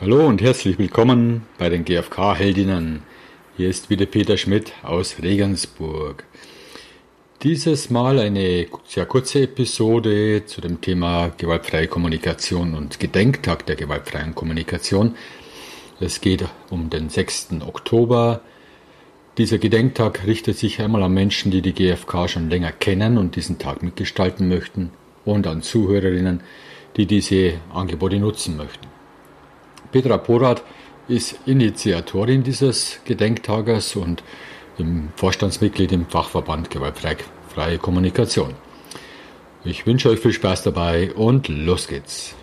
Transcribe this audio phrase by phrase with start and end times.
[0.00, 3.04] Hallo und herzlich willkommen bei den GfK-Heldinnen.
[3.56, 6.24] Hier ist wieder Peter Schmidt aus Regensburg.
[7.44, 14.34] Dieses Mal eine sehr kurze Episode zu dem Thema gewaltfreie Kommunikation und Gedenktag der gewaltfreien
[14.34, 15.14] Kommunikation.
[16.00, 17.50] Es geht um den 6.
[17.64, 18.40] Oktober.
[19.38, 23.60] Dieser Gedenktag richtet sich einmal an Menschen, die die GfK schon länger kennen und diesen
[23.60, 24.90] Tag mitgestalten möchten
[25.24, 26.40] und an Zuhörerinnen,
[26.96, 28.88] die diese Angebote nutzen möchten.
[29.94, 30.64] Petra Porat
[31.06, 34.24] ist Initiatorin dieses Gedenktages und
[34.76, 38.54] im Vorstandsmitglied im Fachverband Gewaltfreie Kommunikation.
[39.64, 42.34] Ich wünsche euch viel Spaß dabei und los geht's.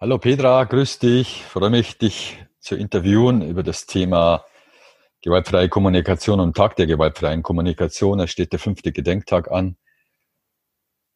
[0.00, 1.42] Hallo Petra, grüß dich.
[1.42, 4.44] Freue mich, dich zu interviewen über das Thema
[5.22, 8.20] gewaltfreie Kommunikation und Tag der gewaltfreien Kommunikation.
[8.20, 9.76] Es steht der fünfte Gedenktag an.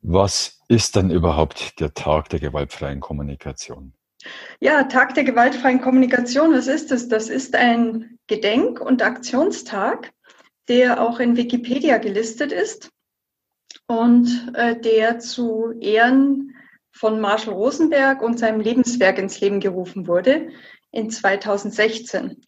[0.01, 3.95] Was ist denn überhaupt der Tag der gewaltfreien Kommunikation?
[4.59, 7.07] Ja, Tag der gewaltfreien Kommunikation, was ist das?
[7.07, 10.13] Das ist ein Gedenk- und Aktionstag,
[10.67, 12.91] der auch in Wikipedia gelistet ist
[13.87, 16.57] und äh, der zu Ehren
[16.93, 20.49] von Marshall Rosenberg und seinem Lebenswerk ins Leben gerufen wurde
[20.93, 22.41] in 2016.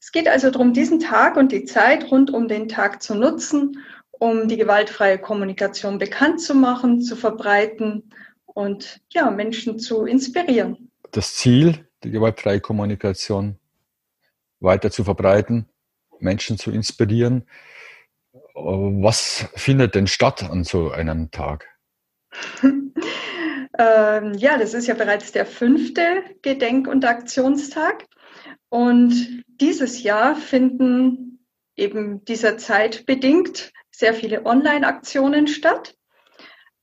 [0.00, 3.84] Es geht also darum, diesen Tag und die Zeit rund um den Tag zu nutzen,
[4.12, 8.10] um die gewaltfreie Kommunikation bekannt zu machen, zu verbreiten
[8.46, 10.90] und ja, Menschen zu inspirieren.
[11.10, 13.58] Das Ziel, die gewaltfreie Kommunikation
[14.60, 15.68] weiter zu verbreiten,
[16.20, 17.46] Menschen zu inspirieren.
[18.54, 21.66] Was findet denn statt an so einem Tag?
[23.78, 28.04] Ähm, ja, das ist ja bereits der fünfte Gedenk- und Aktionstag.
[28.68, 35.94] Und dieses Jahr finden eben dieser Zeit bedingt sehr viele Online-Aktionen statt.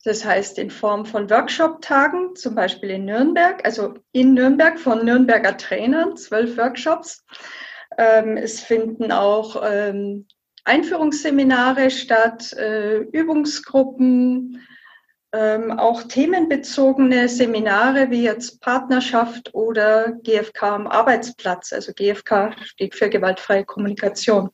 [0.05, 5.57] Das heißt in Form von Workshop-Tagen, zum Beispiel in Nürnberg, also in Nürnberg von Nürnberger
[5.57, 7.25] Trainern, zwölf Workshops.
[7.97, 10.28] Ähm, es finden auch ähm,
[10.63, 14.61] Einführungsseminare statt, äh, Übungsgruppen,
[15.35, 21.73] ähm, auch themenbezogene Seminare wie jetzt Partnerschaft oder GFK am Arbeitsplatz.
[21.73, 24.51] Also GFK steht für gewaltfreie Kommunikation.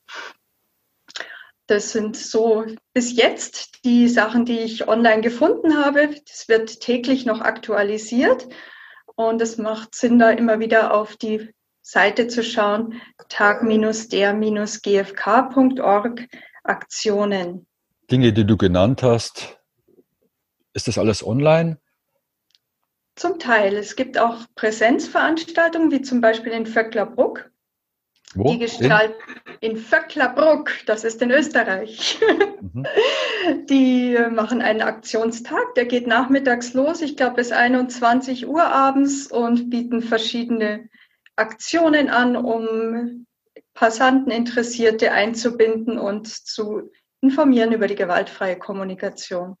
[1.68, 6.16] Das sind so bis jetzt die Sachen, die ich online gefunden habe.
[6.28, 8.48] Das wird täglich noch aktualisiert
[9.14, 16.28] und es macht Sinn, da immer wieder auf die Seite zu schauen, tag-der-gfk.org
[16.64, 17.68] Aktionen.
[18.10, 19.61] Dinge, die du genannt hast,
[20.74, 21.78] ist das alles online?
[23.14, 23.76] Zum Teil.
[23.76, 27.50] Es gibt auch Präsenzveranstaltungen, wie zum Beispiel in Vöcklerbruck.
[28.34, 28.50] Wo?
[28.50, 29.14] Die gestalten
[29.60, 29.72] in?
[29.72, 32.18] in Vöcklerbruck, das ist in Österreich.
[32.60, 32.86] Mhm.
[33.68, 39.68] Die machen einen Aktionstag, der geht nachmittags los, ich glaube bis 21 Uhr abends und
[39.68, 40.88] bieten verschiedene
[41.36, 43.26] Aktionen an, um
[43.74, 46.90] Passanten, Interessierte einzubinden und zu
[47.20, 49.56] informieren über die gewaltfreie Kommunikation.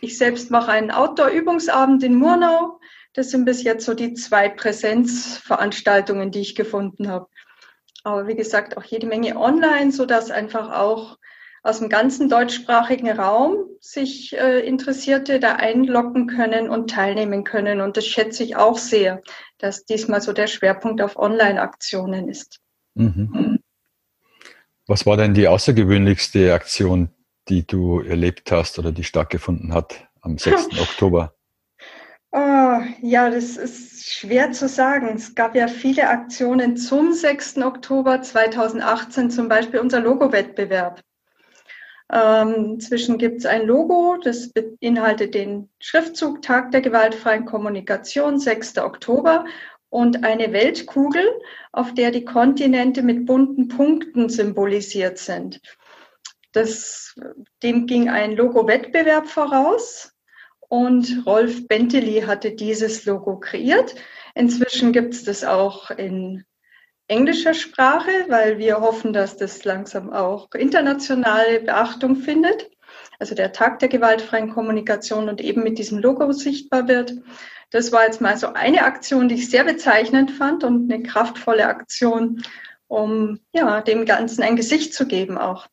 [0.00, 2.80] Ich selbst mache einen Outdoor-Übungsabend in Murnau.
[3.14, 7.28] Das sind bis jetzt so die zwei Präsenzveranstaltungen, die ich gefunden habe.
[8.04, 11.18] Aber wie gesagt, auch jede Menge online, so dass einfach auch
[11.62, 17.80] aus dem ganzen deutschsprachigen Raum sich äh, Interessierte da einloggen können und teilnehmen können.
[17.80, 19.22] Und das schätze ich auch sehr,
[19.58, 22.60] dass diesmal so der Schwerpunkt auf Online-Aktionen ist.
[22.94, 23.58] Mhm.
[24.86, 27.10] Was war denn die außergewöhnlichste Aktion,
[27.48, 30.80] die du erlebt hast oder die stattgefunden hat am 6.
[30.80, 31.34] Oktober?
[32.32, 35.08] Oh, ja, das ist schwer zu sagen.
[35.14, 37.58] Es gab ja viele Aktionen zum 6.
[37.58, 41.00] Oktober 2018, zum Beispiel unser Logo-Wettbewerb.
[42.12, 48.78] Ähm, inzwischen gibt es ein Logo, das beinhaltet den Schriftzug Tag der gewaltfreien Kommunikation, 6.
[48.78, 49.44] Oktober,
[49.88, 51.24] und eine Weltkugel,
[51.72, 55.60] auf der die Kontinente mit bunten Punkten symbolisiert sind.
[56.56, 57.14] Das,
[57.62, 60.12] dem ging ein Logo-Wettbewerb voraus
[60.60, 63.94] und Rolf Bentley hatte dieses Logo kreiert.
[64.34, 66.44] Inzwischen gibt es das auch in
[67.08, 72.70] englischer Sprache, weil wir hoffen, dass das langsam auch internationale Beachtung findet.
[73.18, 77.16] Also der Tag der gewaltfreien Kommunikation und eben mit diesem Logo sichtbar wird.
[77.68, 81.66] Das war jetzt mal so eine Aktion, die ich sehr bezeichnend fand und eine kraftvolle
[81.66, 82.42] Aktion,
[82.88, 85.66] um ja, dem Ganzen ein Gesicht zu geben auch.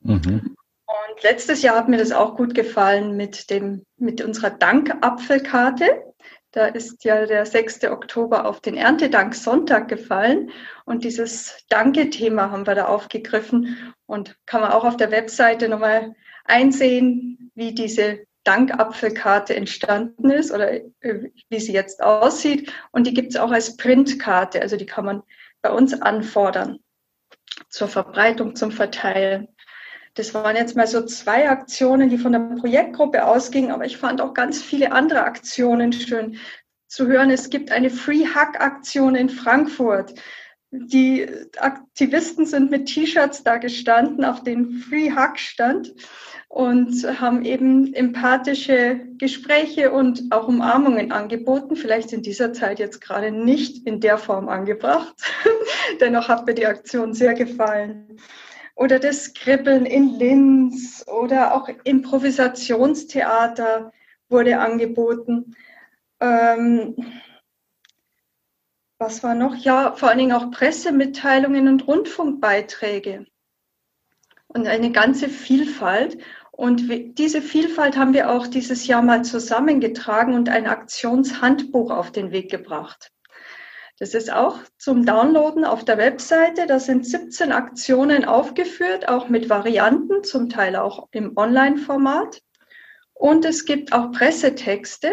[0.00, 0.56] Mhm.
[0.86, 6.04] Und letztes Jahr hat mir das auch gut gefallen mit dem, mit unserer Dankapfelkarte.
[6.52, 7.84] Da ist ja der 6.
[7.84, 10.50] Oktober auf den Erntedanksonntag gefallen
[10.84, 16.16] und dieses Danke-Thema haben wir da aufgegriffen und kann man auch auf der Webseite nochmal
[16.44, 22.72] einsehen, wie diese Dankapfelkarte entstanden ist oder äh, wie sie jetzt aussieht.
[22.90, 25.22] Und die gibt es auch als Printkarte, also die kann man
[25.62, 26.80] bei uns anfordern
[27.68, 29.48] zur Verbreitung, zum Verteilen.
[30.20, 34.20] Das waren jetzt mal so zwei Aktionen, die von der Projektgruppe ausgingen, aber ich fand
[34.20, 36.36] auch ganz viele andere Aktionen schön
[36.88, 37.30] zu hören.
[37.30, 40.12] Es gibt eine Free Hug Aktion in Frankfurt.
[40.72, 41.26] Die
[41.56, 45.94] Aktivisten sind mit T-Shirts da gestanden, auf den Free Hug stand
[46.48, 51.76] und haben eben empathische Gespräche und auch Umarmungen angeboten.
[51.76, 55.14] Vielleicht in dieser Zeit jetzt gerade nicht in der Form angebracht.
[56.02, 58.18] Dennoch hat mir die Aktion sehr gefallen.
[58.80, 63.92] Oder das Skribbeln in Linz oder auch Improvisationstheater
[64.30, 65.54] wurde angeboten.
[66.18, 66.96] Ähm,
[68.96, 69.54] was war noch?
[69.54, 73.26] Ja, vor allen Dingen auch Pressemitteilungen und Rundfunkbeiträge.
[74.48, 76.16] Und eine ganze Vielfalt.
[76.50, 76.88] Und
[77.18, 82.50] diese Vielfalt haben wir auch dieses Jahr mal zusammengetragen und ein Aktionshandbuch auf den Weg
[82.50, 83.12] gebracht.
[84.00, 86.66] Das ist auch zum Downloaden auf der Webseite.
[86.66, 92.40] Da sind 17 Aktionen aufgeführt, auch mit Varianten, zum Teil auch im Online-Format.
[93.12, 95.12] Und es gibt auch Pressetexte,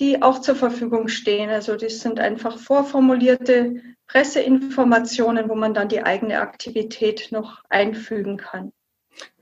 [0.00, 1.50] die auch zur Verfügung stehen.
[1.50, 8.72] Also das sind einfach vorformulierte Presseinformationen, wo man dann die eigene Aktivität noch einfügen kann.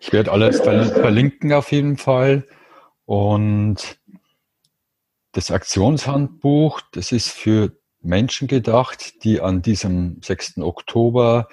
[0.00, 2.48] Ich werde alles verlinken auf jeden Fall.
[3.04, 4.00] Und
[5.30, 10.58] das Aktionshandbuch, das ist für Menschen gedacht, die an diesem 6.
[10.58, 11.48] Oktober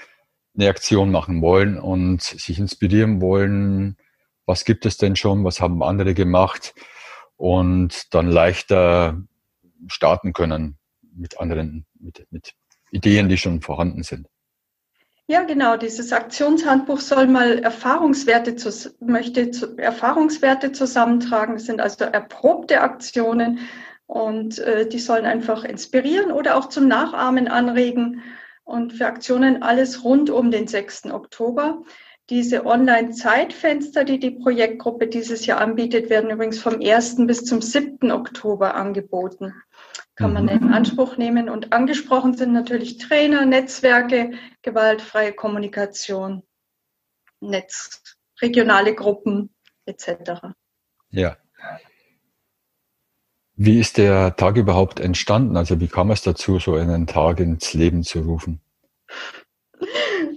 [0.55, 3.97] eine Aktion machen wollen und sich inspirieren wollen.
[4.45, 5.43] Was gibt es denn schon?
[5.43, 6.73] Was haben andere gemacht?
[7.37, 9.21] Und dann leichter
[9.87, 10.77] starten können
[11.15, 12.53] mit anderen, mit, mit
[12.91, 14.27] Ideen, die schon vorhanden sind.
[15.27, 15.77] Ja, genau.
[15.77, 18.55] Dieses Aktionshandbuch soll mal Erfahrungswerte,
[18.99, 21.53] möchte Erfahrungswerte zusammentragen.
[21.53, 23.59] Das sind also erprobte Aktionen
[24.09, 28.23] und äh, die sollen einfach inspirieren oder auch zum Nachahmen anregen.
[28.63, 31.11] Und für Aktionen alles rund um den 6.
[31.11, 31.83] Oktober.
[32.31, 37.27] Diese Online-Zeitfenster, die die Projektgruppe dieses Jahr anbietet, werden übrigens vom 1.
[37.27, 38.11] bis zum 7.
[38.11, 39.53] Oktober angeboten
[40.15, 41.47] kann man in Anspruch nehmen.
[41.47, 44.31] Und angesprochen sind natürlich Trainer, Netzwerke,
[44.63, 46.43] gewaltfreie Kommunikation,
[47.41, 49.53] Netz, regionale Gruppen
[49.85, 50.51] etc.
[51.09, 51.37] Ja.
[53.61, 55.57] Wie ist der Tag überhaupt entstanden?
[55.57, 58.61] Also wie kam es dazu, so einen Tag ins Leben zu rufen?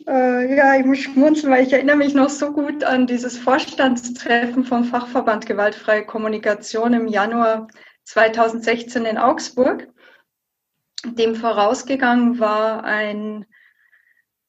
[0.09, 4.65] Äh, ja, ich muss schmunzeln, weil ich erinnere mich noch so gut an dieses Vorstandstreffen
[4.65, 7.69] vom Fachverband Gewaltfreie Kommunikation im Januar
[8.07, 9.87] 2016 in Augsburg.
[11.05, 13.47] Dem vorausgegangen war ein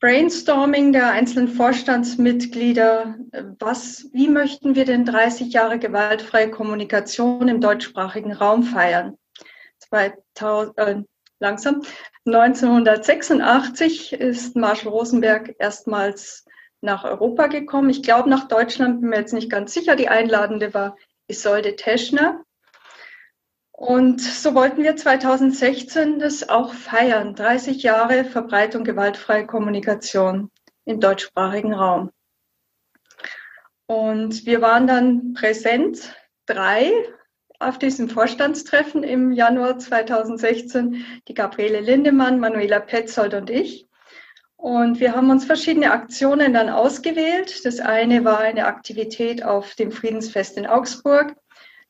[0.04, 3.16] Brainstorming der einzelnen Vorstandsmitglieder.
[3.58, 9.18] Was, wie möchten wir denn 30 Jahre gewaltfreie Kommunikation im deutschsprachigen Raum feiern?
[9.80, 11.04] 2000, äh,
[11.40, 11.84] langsam.
[12.26, 16.44] 1986 ist Marshall Rosenberg erstmals
[16.82, 17.90] nach Europa gekommen.
[17.90, 19.96] Ich glaube nach Deutschland, bin mir jetzt nicht ganz sicher.
[19.96, 20.98] Die Einladende war
[21.30, 22.44] Isolde Teschner.
[23.74, 27.36] Und so wollten wir 2016 das auch feiern.
[27.36, 30.52] 30 Jahre Verbreitung gewaltfreie Kommunikation
[30.86, 32.12] im deutschsprachigen Raum.
[33.88, 36.92] Und wir waren dann präsent, drei
[37.60, 43.88] auf diesem Vorstandstreffen im Januar 2016, die Gabriele Lindemann, Manuela Petzold und ich.
[44.56, 47.66] Und wir haben uns verschiedene Aktionen dann ausgewählt.
[47.66, 51.36] Das eine war eine Aktivität auf dem Friedensfest in Augsburg.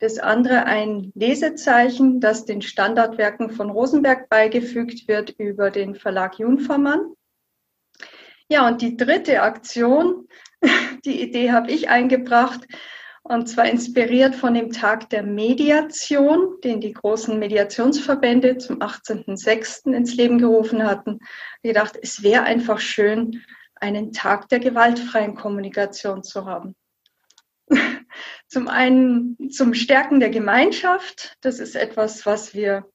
[0.04, 7.14] Das andere ein Lesezeichen, das den Standardwerken von Rosenberg beigefügt wird über den Verlag Junfermann.
[8.50, 10.28] Ja, und die dritte Aktion,
[11.06, 12.68] die Idee habe ich eingebracht,
[13.22, 19.94] und zwar inspiriert von dem Tag der Mediation, den die großen Mediationsverbände zum 18.06.
[19.94, 21.20] ins Leben gerufen hatten.
[21.62, 23.42] Ich gedacht, es wäre einfach schön,
[23.76, 26.76] einen Tag der gewaltfreien Kommunikation zu haben.
[28.54, 31.38] Zum einen zum Stärken der Gemeinschaft.
[31.42, 32.86] Das ist etwas, was wir,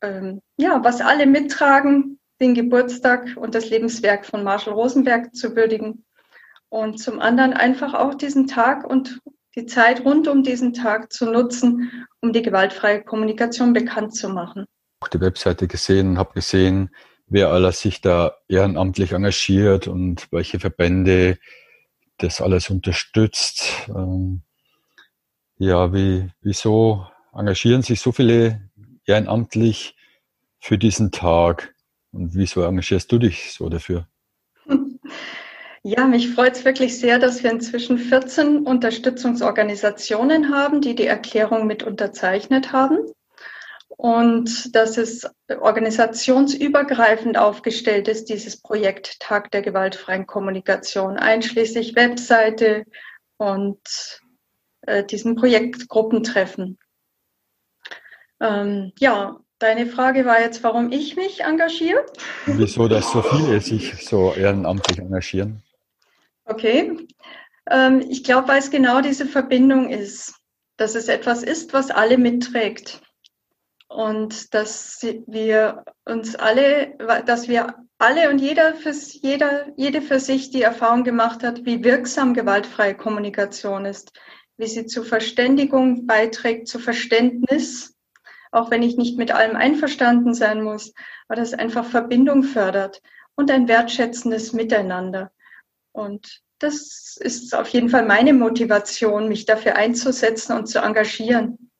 [0.00, 6.06] ähm, ja, was alle mittragen, den Geburtstag und das Lebenswerk von Marshall Rosenberg zu würdigen.
[6.70, 9.20] Und zum anderen einfach auch diesen Tag und
[9.54, 14.64] die Zeit rund um diesen Tag zu nutzen, um die gewaltfreie Kommunikation bekannt zu machen.
[15.00, 16.88] Auch die Webseite gesehen, habe gesehen,
[17.26, 21.36] wer alles sich da ehrenamtlich engagiert und welche Verbände
[22.16, 23.90] das alles unterstützt.
[23.90, 24.40] Ähm,
[25.58, 28.60] ja, wie, wieso engagieren sich so viele
[29.06, 29.96] ehrenamtlich
[30.58, 31.74] für diesen Tag?
[32.12, 34.06] Und wieso engagierst du dich so dafür?
[35.88, 41.68] Ja, mich freut es wirklich sehr, dass wir inzwischen 14 Unterstützungsorganisationen haben, die die Erklärung
[41.68, 42.98] mit unterzeichnet haben.
[43.86, 52.84] Und dass es organisationsübergreifend aufgestellt ist, dieses Projekt Tag der gewaltfreien Kommunikation, einschließlich Webseite
[53.36, 53.78] und
[54.86, 56.78] äh, diesen Projektgruppentreffen.
[58.40, 62.04] Ähm, ja, deine Frage war jetzt, warum ich mich engagiere.
[62.46, 65.62] Wieso, dass so viele sich so ehrenamtlich engagieren?
[66.44, 67.06] Okay.
[67.70, 70.34] Ähm, ich glaube, weil es genau diese Verbindung ist,
[70.76, 73.00] dass es etwas ist, was alle mitträgt.
[73.88, 80.50] Und dass wir uns alle, dass wir alle und jeder für, jeder, jede für sich
[80.50, 84.12] die Erfahrung gemacht hat, wie wirksam gewaltfreie Kommunikation ist,
[84.56, 87.94] wie sie zu Verständigung beiträgt, zu Verständnis,
[88.52, 90.94] auch wenn ich nicht mit allem einverstanden sein muss,
[91.28, 93.02] aber das einfach Verbindung fördert
[93.34, 95.30] und ein wertschätzendes Miteinander.
[95.92, 101.70] Und das ist auf jeden Fall meine Motivation, mich dafür einzusetzen und zu engagieren.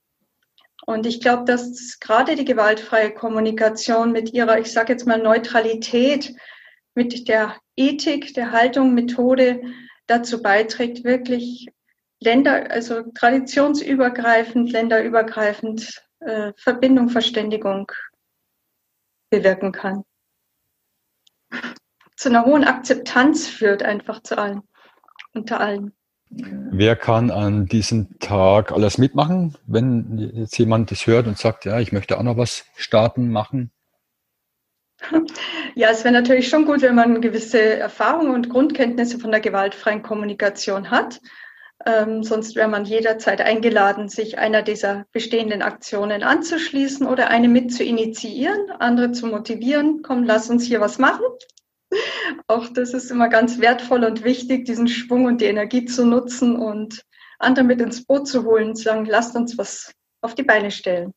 [0.84, 6.34] Und ich glaube, dass gerade die gewaltfreie Kommunikation mit ihrer, ich sage jetzt mal, Neutralität,
[6.94, 9.62] mit der Ethik, der Haltung, Methode
[10.06, 11.68] dazu beiträgt, wirklich
[12.26, 17.90] Länder, also traditionsübergreifend, länderübergreifend äh, Verbindung, Verständigung
[19.30, 20.04] bewirken kann
[22.16, 24.62] zu einer hohen Akzeptanz führt, einfach zu allen,
[25.34, 25.92] unter allen.
[26.28, 31.78] Wer kann an diesem Tag alles mitmachen, wenn jetzt jemand das hört und sagt, ja,
[31.78, 33.70] ich möchte auch noch was starten, machen?
[35.78, 40.02] Ja, es wäre natürlich schon gut, wenn man gewisse Erfahrungen und Grundkenntnisse von der gewaltfreien
[40.02, 41.20] Kommunikation hat.
[41.84, 47.72] Ähm, sonst wäre man jederzeit eingeladen, sich einer dieser bestehenden Aktionen anzuschließen oder eine mit
[47.72, 50.02] zu initiieren, andere zu motivieren.
[50.02, 51.24] Komm, lass uns hier was machen.
[52.46, 56.56] Auch das ist immer ganz wertvoll und wichtig, diesen Schwung und die Energie zu nutzen
[56.56, 57.02] und
[57.38, 59.92] andere mit ins Boot zu holen und zu sagen, lasst uns was
[60.22, 61.12] auf die Beine stellen.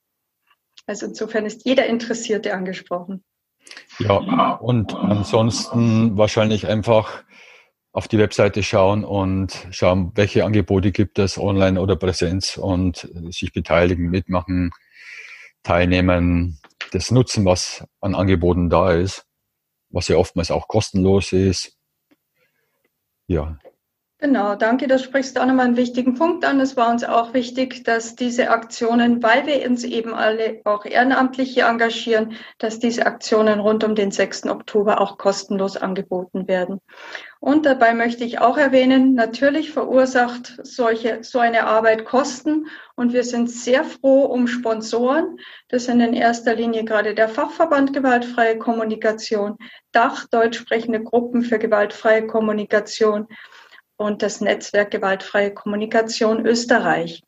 [0.85, 3.23] Also insofern ist jeder Interessierte angesprochen.
[3.99, 7.23] Ja, und ansonsten wahrscheinlich einfach
[7.91, 13.51] auf die Webseite schauen und schauen, welche Angebote gibt es online oder Präsenz und sich
[13.51, 14.71] beteiligen, mitmachen,
[15.63, 16.59] teilnehmen,
[16.91, 19.25] das nutzen, was an Angeboten da ist
[19.89, 21.77] was ja oftmals auch kostenlos ist.
[23.27, 23.59] Ja.
[24.21, 24.87] Genau, danke.
[24.87, 26.59] Das sprichst du auch nochmal einen wichtigen Punkt an.
[26.59, 31.53] Es war uns auch wichtig, dass diese Aktionen, weil wir uns eben alle auch ehrenamtlich
[31.53, 34.47] hier engagieren, dass diese Aktionen rund um den 6.
[34.47, 36.81] Oktober auch kostenlos angeboten werden.
[37.39, 42.67] Und dabei möchte ich auch erwähnen, natürlich verursacht solche, so eine Arbeit Kosten.
[42.97, 45.37] Und wir sind sehr froh um Sponsoren.
[45.69, 49.55] Das sind in erster Linie gerade der Fachverband Gewaltfreie Kommunikation,
[49.93, 53.29] Dach, deutsch sprechende Gruppen für gewaltfreie Kommunikation
[53.99, 57.21] und das Netzwerk Gewaltfreie Kommunikation Österreich.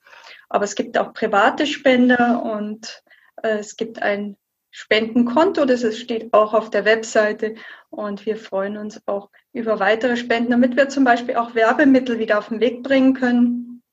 [0.48, 3.04] Aber es gibt auch private Spender und
[3.44, 4.38] äh, es gibt ein
[4.72, 7.56] Spendenkonto, das steht auch auf der Webseite
[7.90, 12.38] und wir freuen uns auch über weitere Spenden, damit wir zum Beispiel auch Werbemittel wieder
[12.38, 13.84] auf den Weg bringen können.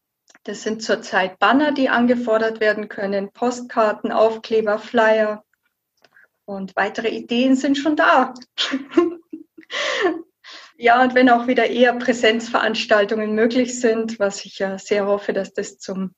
[0.45, 5.43] Das sind zurzeit Banner, die angefordert werden können, Postkarten, Aufkleber, Flyer
[6.45, 8.35] und weitere Ideen sind schon da.
[10.79, 15.53] ja, und wenn auch wieder eher Präsenzveranstaltungen möglich sind, was ich ja sehr hoffe, dass
[15.53, 16.15] das zum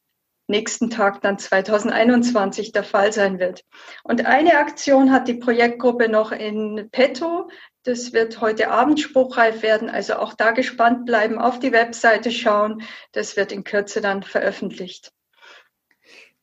[0.48, 3.64] nächsten Tag dann 2021 der Fall sein wird.
[4.04, 7.48] Und eine Aktion hat die Projektgruppe noch in petto.
[7.84, 9.88] Das wird heute Abend spruchreif werden.
[9.88, 12.82] Also auch da gespannt bleiben, auf die Webseite schauen.
[13.12, 15.12] Das wird in Kürze dann veröffentlicht.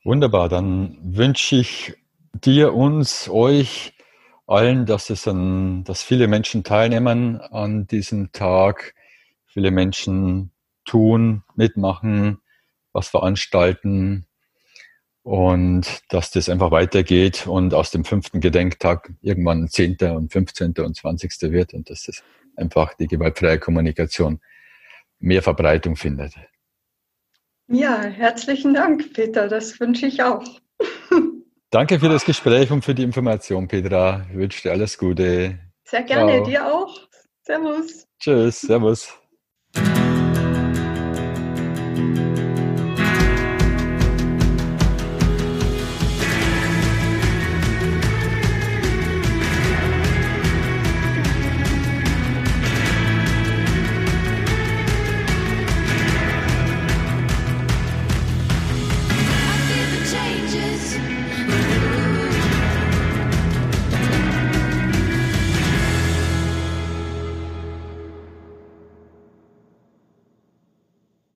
[0.03, 0.49] Wunderbar.
[0.49, 1.93] Dann wünsche ich
[2.33, 3.93] dir, uns, euch
[4.47, 8.95] allen, dass es ein, dass viele Menschen teilnehmen an diesem Tag,
[9.45, 10.51] viele Menschen
[10.85, 12.39] tun, mitmachen,
[12.93, 14.25] was veranstalten
[15.21, 19.97] und dass das einfach weitergeht und aus dem fünften Gedenktag irgendwann 10.
[20.15, 20.73] und 15.
[20.77, 21.51] und 20.
[21.51, 22.23] wird und dass das
[22.55, 24.39] einfach die gewaltfreie Kommunikation
[25.19, 26.33] mehr Verbreitung findet.
[27.67, 29.49] Ja, herzlichen Dank, Peter.
[29.49, 30.45] Das wünsche ich auch.
[31.69, 34.25] Danke für das Gespräch und für die Information, Petra.
[34.29, 35.59] Ich wünsche dir alles Gute.
[35.83, 36.45] Sehr gerne, Ciao.
[36.45, 37.07] dir auch.
[37.41, 38.07] Servus.
[38.19, 39.13] Tschüss, Servus.